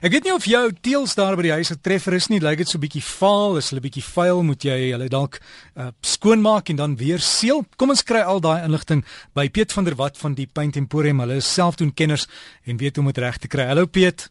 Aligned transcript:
Ek 0.00 0.14
weet 0.14 0.24
nie 0.24 0.32
of 0.32 0.46
jou 0.48 0.62
teels 0.80 1.12
daar 1.12 1.34
by 1.36 1.42
die 1.44 1.52
huis 1.58 1.68
getreffer 1.74 2.14
is 2.16 2.30
nie. 2.32 2.38
Lyk 2.40 2.62
dit 2.62 2.70
so 2.70 2.80
bietjie 2.80 3.02
vaal, 3.04 3.58
is 3.60 3.66
hulle 3.68 3.82
bietjie 3.84 4.04
vuil, 4.06 4.38
moet 4.48 4.64
jy 4.64 4.76
hulle 4.94 5.10
dalk 5.12 5.36
uh, 5.76 5.90
skoonmaak 6.00 6.72
en 6.72 6.78
dan 6.78 6.94
weer 6.96 7.20
seël. 7.20 7.66
Kom 7.76 7.92
ons 7.92 8.02
kry 8.08 8.22
al 8.24 8.40
daai 8.40 8.64
inligting 8.64 9.02
by 9.36 9.44
Piet 9.52 9.76
van 9.76 9.84
der 9.84 9.98
Walt 10.00 10.16
van 10.16 10.38
die 10.38 10.48
Paint 10.48 10.80
Emporium. 10.80 11.20
Hulle 11.20 11.36
is 11.42 11.50
selfdoen 11.52 11.92
kenners 11.92 12.24
en 12.64 12.80
weet 12.80 12.96
hoe 12.96 13.04
om 13.04 13.12
dit 13.12 13.20
reg 13.20 13.42
te 13.44 13.52
kry. 13.52 13.68
Hallo 13.68 13.84
Piet. 13.92 14.30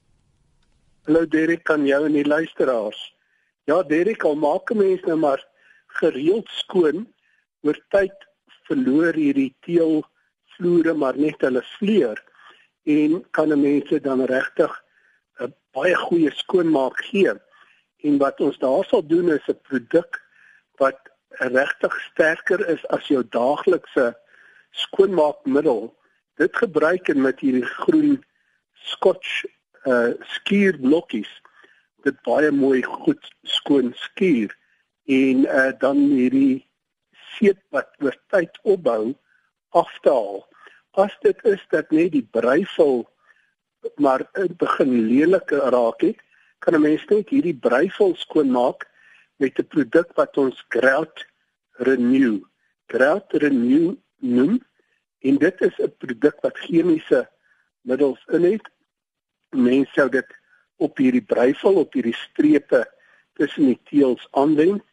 Hallo 1.06 1.30
Derek, 1.30 1.62
kan 1.70 1.86
jou 1.86 2.02
en 2.10 2.18
die 2.18 2.26
luisteraars. 2.26 3.06
Ja, 3.70 3.84
Derek, 3.86 4.26
al 4.26 4.42
maak 4.42 4.74
'n 4.74 4.82
mens 4.82 5.06
nou 5.06 5.22
maar 5.22 5.46
gereeld 6.02 6.50
skoon, 6.66 7.06
oor 7.62 7.78
tyd 7.94 8.18
verloor 8.66 9.14
hierdie 9.14 9.54
teel 9.62 10.02
vloere 10.58 10.98
maar 10.98 11.14
net 11.14 11.42
hulle 11.46 11.62
vleur 11.78 12.18
en 12.90 13.22
kan 13.32 13.54
'n 13.54 13.62
mens 13.62 14.02
dan 14.02 14.26
regtig 14.26 14.74
'n 15.40 15.54
baie 15.76 15.96
goeie 15.96 16.32
skoonmaak 16.32 16.98
gee. 17.12 17.34
En 18.08 18.18
wat 18.18 18.40
ons 18.40 18.58
daar 18.58 18.86
sal 18.86 19.06
doen 19.08 19.32
is 19.32 19.48
'n 19.48 19.60
produk 19.70 20.22
wat 20.78 21.00
regtig 21.30 22.00
sterker 22.12 22.68
is 22.68 22.88
as 22.88 23.08
jou 23.08 23.24
daaglikse 23.30 24.18
skoonmaakmiddel. 24.72 25.96
Dit 26.36 26.56
gebruik 26.56 27.08
en 27.10 27.22
met 27.22 27.40
hierdie 27.40 27.66
groen 27.66 28.24
Scotch 28.74 29.46
uh 29.86 30.12
skuurblokkies 30.36 31.32
dit 32.04 32.22
baie 32.28 32.52
mooi 32.52 32.82
goed 32.84 33.32
skoon 33.44 33.94
skuur 33.96 34.56
en 35.06 35.46
uh 35.46 35.72
dan 35.80 35.98
hierdie 35.98 36.68
seep 37.36 37.60
wat 37.76 37.90
oor 38.04 38.16
tyd 38.34 38.60
opbou 38.64 39.16
aftaal. 39.70 40.44
As 40.92 41.16
dit 41.22 41.46
is 41.46 41.64
dat 41.70 41.92
net 41.92 42.12
die 42.12 42.28
breisel 42.32 43.06
maar 44.00 44.24
dit 44.34 44.58
begin 44.58 44.92
lelik 45.08 45.52
raak 45.52 46.02
het, 46.02 46.20
kan 46.60 46.76
'n 46.76 46.82
mens 46.82 47.06
net 47.06 47.30
hierdie 47.30 47.56
breisel 47.56 48.16
skoonmaak 48.16 48.88
met 49.36 49.60
'n 49.60 49.68
produk 49.68 50.10
wat 50.16 50.38
ons 50.38 50.66
Grout 50.68 51.28
Renew. 51.72 52.40
Grout 52.88 53.32
Renew 53.32 53.96
noem 54.18 54.60
en 55.20 55.38
dit 55.38 55.62
is 55.62 55.78
'n 55.80 55.94
produk 55.98 56.38
wat 56.42 56.58
chemiese 56.58 57.30
middels 57.82 58.24
in 58.28 58.44
het. 58.44 58.66
Mense 59.50 59.92
sou 59.94 60.10
dit 60.10 60.28
op 60.78 60.98
hierdie 60.98 61.26
breisel 61.26 61.74
op 61.76 61.94
hierdie 61.94 62.16
strepe 62.16 62.88
tussen 63.34 63.66
die 63.66 63.80
teels 63.84 64.28
aanwend, 64.32 64.84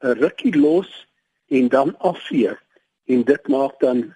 'n 0.00 0.18
rukkie 0.22 0.56
los 0.56 1.06
en 1.48 1.68
dan 1.68 1.98
afvee 1.98 2.56
en 3.04 3.24
dit 3.24 3.48
maak 3.48 3.80
dan 3.80 4.14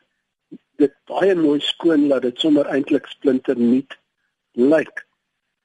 dit 0.82 0.94
baie 1.10 1.34
mooi 1.38 1.60
skoon 1.60 2.08
laat 2.10 2.26
dit 2.26 2.44
sommer 2.44 2.68
eintlik 2.74 3.06
splinter 3.10 3.58
nuut 3.58 3.98
lyk. 4.58 5.06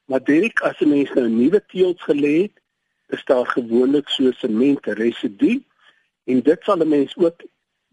Maar 0.08 0.24
Derek, 0.24 0.62
as 0.70 0.80
'n 0.82 0.90
mens 0.90 1.12
nou 1.14 1.28
nuwe 1.30 1.62
teels 1.68 2.02
gelê 2.10 2.36
het, 2.46 2.58
is 3.16 3.24
daar 3.26 3.46
gewoonlik 3.46 4.10
so 4.10 4.32
sement 4.32 4.86
residu 4.86 5.64
en 6.24 6.42
dit 6.42 6.64
sal 6.64 6.84
'n 6.84 6.90
mens 6.90 7.18
ook 7.18 7.44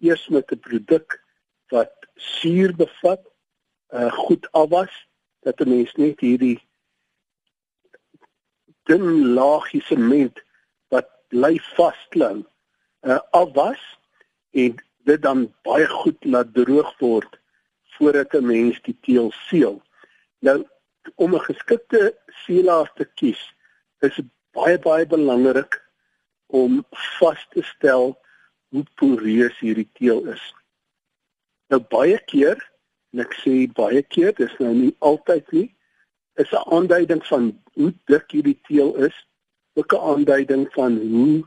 eers 0.00 0.28
met 0.28 0.52
'n 0.52 0.58
produk 0.58 1.22
wat 1.68 1.94
suur 2.14 2.74
bevat, 2.76 3.22
uh 3.94 4.12
goed 4.12 4.52
afwas 4.52 4.94
dat 5.40 5.60
'n 5.60 5.68
mens 5.68 5.94
net 5.94 6.20
hierdie 6.20 6.60
dun 8.82 9.34
laagie 9.34 9.82
sement 9.82 10.42
wat 10.88 11.08
bly 11.28 11.58
vasklou 11.76 12.44
uh 13.02 13.20
afwas 13.30 13.82
en 14.50 14.74
dit 15.04 15.22
dan 15.22 15.46
baie 15.62 15.86
goed 15.88 16.24
laat 16.24 16.54
droog 16.54 16.92
word 16.98 17.40
voordat 17.96 18.34
'n 18.34 18.46
mens 18.46 18.80
die 18.82 18.98
teel 19.00 19.32
seël. 19.48 19.82
Nou 20.38 20.64
om 21.14 21.34
'n 21.34 21.46
geskikte 21.48 22.16
seelaar 22.44 22.92
te 22.94 23.04
kies, 23.04 23.54
is 24.00 24.20
baie 24.52 24.78
baie 24.78 25.06
belangrik 25.06 25.82
om 26.46 26.84
vas 27.18 27.46
te 27.50 27.62
stel 27.62 28.18
hoe 28.68 28.84
poreus 28.94 29.58
hierdie 29.58 29.90
teel 29.92 30.26
is. 30.26 30.54
Nou 31.68 31.80
baie 31.80 32.18
keer, 32.26 32.58
en 33.12 33.20
ek 33.20 33.34
sê 33.42 33.72
baie 33.72 34.02
keer, 34.02 34.34
dis 34.34 34.58
nou 34.58 34.74
nie 34.74 34.96
altyd 34.98 35.52
nie, 35.52 35.68
is 36.34 36.52
'n 36.52 36.68
aanduiding 36.76 37.26
van 37.26 37.62
hoe 37.74 37.92
dik 38.06 38.30
hierdie 38.30 38.60
teel 38.68 38.94
is, 38.96 39.16
ook 39.74 39.92
'n 39.92 40.04
aanduiding 40.12 40.72
van 40.72 40.96
hoe 40.98 41.44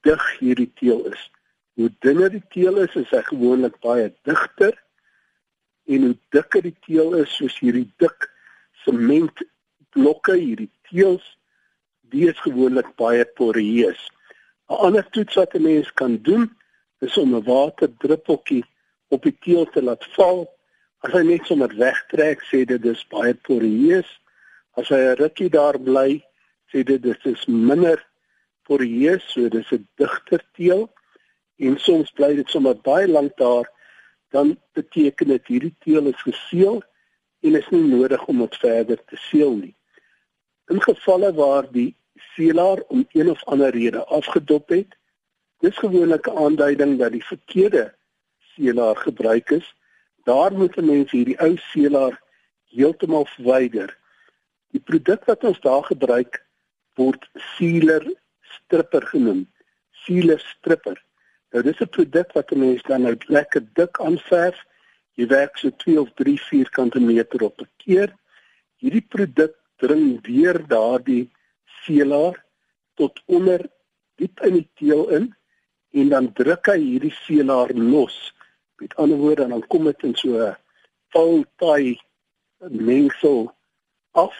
dig 0.00 0.38
hierdie 0.38 0.72
teel 0.80 1.04
is. 1.12 1.30
Hoe 1.74 1.90
dunner 1.98 2.30
die 2.30 2.44
teel 2.54 2.76
is, 2.84 2.92
is 2.94 3.10
hy 3.10 3.20
gewoonlik 3.26 3.80
baie 3.82 4.10
digter 4.28 4.76
en 5.90 6.06
hoe 6.06 6.16
dikker 6.32 6.62
die 6.62 6.76
teel 6.86 7.16
is, 7.18 7.32
soos 7.34 7.56
hierdie 7.58 7.88
dik 8.00 8.28
sementblokke, 8.84 10.36
hierdie 10.38 10.70
teels, 10.86 11.24
die 12.14 12.28
is 12.30 12.38
gewoonlik 12.44 12.94
baie 13.00 13.26
poreus. 13.40 14.06
'n 14.70 14.78
Ander 14.86 15.06
toets 15.10 15.34
wat 15.40 15.54
'n 15.54 15.66
mens 15.66 15.90
kan 15.92 16.16
doen, 16.22 16.46
is 17.00 17.18
om 17.18 17.34
'n 17.34 17.42
waterdruppeltjie 17.42 18.64
op 19.10 19.22
die 19.26 19.36
teel 19.44 19.66
te 19.66 19.82
laat 19.82 20.04
val. 20.14 20.46
As 21.02 21.12
hy 21.12 21.22
net 21.26 21.46
sommer 21.46 21.74
wegtrek, 21.74 22.40
sê 22.50 22.64
dit 22.64 22.82
dis 22.82 23.06
baie 23.10 23.34
poreus. 23.34 24.08
As 24.78 24.88
hy 24.88 25.02
'n 25.10 25.18
rukkie 25.18 25.50
daar 25.50 25.78
bly, 25.78 26.22
sê 26.70 26.84
dit 26.86 27.02
dis 27.02 27.24
is 27.24 27.46
minder 27.46 27.98
poreus, 28.62 29.24
so 29.26 29.48
dis 29.48 29.72
'n 29.72 29.88
digter 29.98 30.42
teel 30.54 30.93
en 31.66 31.78
soms 31.78 32.10
bly 32.18 32.34
dit 32.38 32.50
sommer 32.50 32.76
baie 32.88 33.08
lank 33.08 33.36
daar, 33.40 33.70
dan 34.34 34.56
beteken 34.72 35.28
dit 35.34 35.46
hierdie 35.46 35.74
teel 35.84 36.10
is 36.10 36.22
geseël 36.26 36.82
en 37.44 37.58
is 37.60 37.68
nie 37.70 37.84
nodig 37.86 38.24
om 38.26 38.40
dit 38.44 38.56
verder 38.62 39.00
te 39.10 39.18
seël 39.28 39.56
nie. 39.56 39.74
In 40.72 40.80
gevalle 40.82 41.30
waar 41.36 41.68
die 41.72 41.92
seelaar 42.34 42.80
om 42.88 43.04
een 43.12 43.30
of 43.30 43.44
ander 43.44 43.70
rede 43.70 44.04
afgedop 44.04 44.68
het, 44.68 44.96
dis 45.60 45.76
gewoonlik 45.78 46.26
'n 46.28 46.38
aanduiding 46.46 46.98
dat 46.98 47.12
die 47.12 47.24
verkeerde 47.24 47.94
seelaar 48.54 48.96
gebruik 48.96 49.50
is. 49.50 49.74
Daar 50.24 50.52
moet 50.52 50.76
'n 50.76 50.86
mens 50.86 51.10
hierdie 51.10 51.40
ou 51.40 51.56
seelaar 51.56 52.22
heeltemal 52.74 53.26
verwyder. 53.26 53.98
Die 54.70 54.80
produk 54.80 55.24
wat 55.24 55.44
ons 55.44 55.60
daar 55.60 55.84
gebruik 55.84 56.46
word 56.94 57.28
sealer 57.56 58.04
stripper 58.40 59.06
genoem. 59.06 59.46
Sealer 59.90 60.40
stripper. 60.40 61.04
Nou 61.54 61.62
dis 61.62 61.80
'n 61.80 61.94
produk 61.96 62.32
wat 62.32 62.50
'n 62.50 62.58
mens 62.58 62.82
dan 62.82 63.02
nou 63.02 63.16
lekker 63.26 63.62
dik 63.78 64.00
aanverf. 64.00 64.58
Jy 65.14 65.26
werk 65.26 65.56
so 65.58 65.70
2 65.70 66.00
of 66.00 66.10
3 66.14 66.40
vierkante 66.42 67.00
meter 67.00 67.42
op 67.42 67.60
'n 67.60 67.70
keer. 67.76 68.10
Hierdie 68.82 69.06
produk 69.14 69.54
dring 69.76 70.26
weer 70.26 70.66
daardie 70.66 71.30
seelaar 71.84 72.44
tot 72.94 73.22
onder 73.26 73.60
diep 74.14 74.40
in 74.40 74.52
die 74.52 74.68
teel 74.74 75.08
in 75.10 75.34
en 75.90 76.08
dan 76.08 76.32
druk 76.32 76.66
hy 76.66 76.78
hierdie 76.78 77.14
seelaar 77.26 77.70
los. 77.74 78.34
Met 78.76 78.96
ander 78.96 79.18
woorde 79.18 79.48
dan 79.48 79.66
kom 79.66 79.84
dit 79.84 80.02
in 80.02 80.14
so 80.14 80.28
'n 80.34 80.56
voltaai 81.08 82.00
mengsel 82.58 83.54
af 84.10 84.34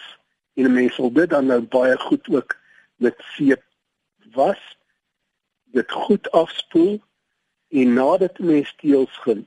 en 0.53 0.65
'n 0.65 0.73
mens 0.73 0.95
sal 0.95 1.11
dit 1.11 1.29
dan 1.29 1.45
nou 1.45 1.61
baie 1.61 1.97
goed 1.97 2.27
ook 2.29 2.57
met 2.95 3.15
seep 3.35 3.63
was 4.33 4.59
dit 5.75 5.91
goed 5.91 6.31
afspoel 6.31 6.95
en 7.75 7.93
nadat 7.93 8.37
die 8.39 8.47
mens 8.47 8.71
teels 8.79 9.17
gen 9.25 9.43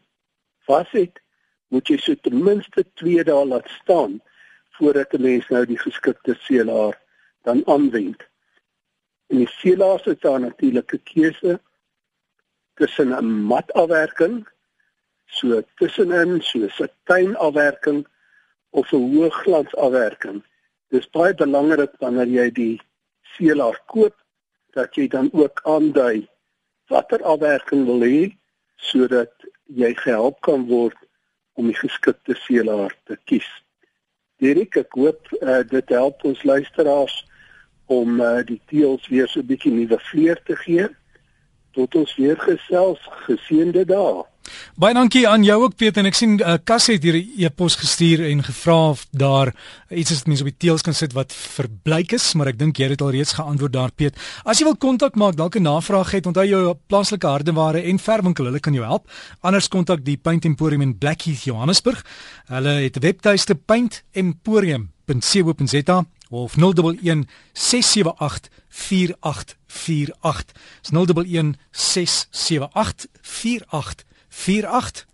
was 0.69 0.91
het 0.93 1.23
moet 1.73 1.89
jy 1.89 1.97
so 2.01 2.17
ten 2.25 2.43
minste 2.45 2.85
2 3.01 3.25
dae 3.29 3.45
laat 3.53 3.69
staan 3.81 4.19
voordat 4.79 5.15
'n 5.15 5.23
mens 5.23 5.49
nou 5.49 5.65
die 5.67 5.79
geskikte 5.79 6.35
seelaar 6.47 6.95
dan 7.43 7.63
aanwend. 7.67 8.21
En 9.27 9.37
die 9.37 9.49
seelaar 9.61 10.07
is 10.09 10.21
dan 10.21 10.41
natuurlik 10.41 10.93
'n 10.93 11.03
keuse 11.13 11.61
tussen 12.75 13.13
'n 13.13 13.33
mat 13.51 13.73
afwerking 13.73 14.49
so 15.27 15.63
tussenin 15.77 16.41
so 16.43 16.59
'n 16.59 16.71
satijn 16.79 17.37
afwerking 17.37 18.07
of 18.71 18.93
'n 18.93 19.05
hoë 19.13 19.31
glans 19.31 19.77
afwerking. 19.77 20.45
Dis 20.89 21.11
baie 21.11 21.35
belangrik 21.35 21.93
wanneer 21.99 22.27
jy 22.27 22.51
die 22.51 22.81
seelaar 23.23 23.79
koop 23.87 24.17
dat 24.79 24.95
jy 24.95 25.09
dan 25.11 25.31
ook 25.35 25.61
aandui 25.67 26.29
watter 26.89 27.23
afwerking 27.23 27.85
wil 27.91 28.05
hê 28.07 28.31
sodat 28.91 29.33
jy 29.67 29.91
gehelp 29.99 30.39
kan 30.47 30.67
word 30.71 30.97
om 31.59 31.67
die 31.67 31.77
geskikte 31.77 32.37
seelaar 32.47 32.95
te 33.11 33.19
kies. 33.27 33.49
Derek, 34.39 34.77
ek 34.79 34.95
hoop 34.95 35.27
uh, 35.41 35.65
dit 35.67 35.91
help 35.91 36.23
ons 36.29 36.45
luisteraars 36.47 37.17
om 37.91 38.21
uh, 38.23 38.39
die 38.47 38.61
teels 38.71 39.09
weer 39.11 39.27
so 39.29 39.41
'n 39.43 39.51
bietjie 39.51 39.73
nuwe 39.75 39.99
vleur 40.11 40.39
te 40.47 40.57
gee 40.63 40.87
tot 41.75 41.95
ons 41.99 42.15
weer 42.17 42.39
gesels 42.39 43.03
geseënde 43.27 43.85
dae. 43.91 44.23
Baie 44.77 44.95
dankie 44.95 45.29
aan 45.29 45.45
jou 45.45 45.63
ook 45.63 45.77
Piet 45.77 45.97
en 45.97 46.07
ek 46.07 46.15
sien 46.15 46.39
uh, 46.41 46.57
Kas 46.65 46.87
het 46.87 47.03
hier 47.03 47.17
'n 47.17 47.33
e-pos 47.37 47.77
gestuur 47.77 48.25
en 48.31 48.43
gevra 48.43 48.91
of 48.91 49.07
daar 49.11 49.55
iets 49.91 50.11
is 50.11 50.19
wat 50.19 50.27
mense 50.27 50.43
op 50.43 50.51
die 50.51 50.59
teels 50.59 50.83
kan 50.83 50.95
sit 50.95 51.13
wat 51.13 51.33
verbleik 51.33 52.13
is, 52.13 52.35
maar 52.35 52.49
ek 52.49 52.59
dink 52.59 52.77
jy 52.77 52.89
het 52.89 53.01
al 53.01 53.11
reeds 53.11 53.33
geantwoord 53.33 53.73
daar 53.73 53.93
Piet. 53.93 54.17
As 54.45 54.59
jy 54.59 54.65
wil 54.65 54.77
kontak 54.77 55.15
maak, 55.17 55.37
dalk 55.37 55.57
'n 55.57 55.63
navraag 55.63 56.11
het, 56.11 56.27
onthou 56.27 56.47
jou 56.47 56.75
plaaslike 56.87 57.27
hardeware 57.27 57.83
en 57.83 57.99
verwinkel, 57.99 58.45
hulle 58.45 58.61
kan 58.61 58.75
jou 58.75 58.85
help. 58.85 59.11
Anders 59.41 59.69
kontak 59.69 60.05
die 60.05 60.17
Paint 60.17 60.45
Emporium 60.45 60.83
in 60.83 60.99
Blackheath, 60.99 61.45
Johannesburg. 61.45 62.05
Hulle 62.47 62.83
het 62.83 62.97
'n 62.97 63.01
webtuiste 63.01 63.55
Paint 63.55 64.03
Emporium 64.13 64.91
www.rsg.co.za 65.09 66.07
of 66.31 66.57
011 66.57 67.25
678 67.53 68.49
4848. 68.69 70.53
Dis 70.83 70.91
011 70.91 71.55
678 71.71 73.07
4848. 73.21 74.08
4-8. 74.39 75.05